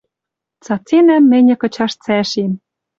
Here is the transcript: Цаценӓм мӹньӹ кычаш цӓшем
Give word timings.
Цаценӓм 0.65 1.23
мӹньӹ 1.31 1.55
кычаш 1.61 1.93
цӓшем 2.03 2.51